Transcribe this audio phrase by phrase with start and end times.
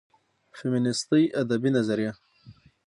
[0.53, 2.13] فيمينستى ادبى نظريه